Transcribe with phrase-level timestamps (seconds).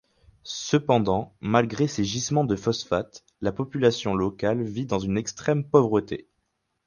[0.41, 6.27] Cependant malgré ces gisements de phosphates, la population locale vit dans une extrême pauvreté.